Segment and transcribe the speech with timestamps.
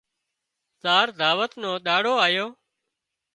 [0.83, 2.47] زار دعوت نو ۮاڙو آيو